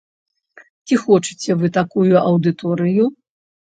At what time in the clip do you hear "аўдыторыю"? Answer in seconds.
2.31-3.03